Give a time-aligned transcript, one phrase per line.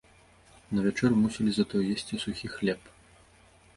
[0.77, 2.81] На вячэру мусілі затое есці сухі хлеб.